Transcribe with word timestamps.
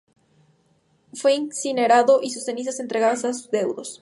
Fue 1.13 1.35
incinerado, 1.35 2.23
y 2.23 2.31
sus 2.31 2.43
cenizas 2.45 2.79
entregadas 2.79 3.23
a 3.23 3.33
sus 3.35 3.51
deudos. 3.51 3.99